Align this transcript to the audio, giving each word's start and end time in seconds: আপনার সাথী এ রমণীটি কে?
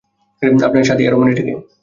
আপনার 0.61 0.87
সাথী 0.89 1.03
এ 1.03 1.09
রমণীটি 1.09 1.43
কে? 1.43 1.53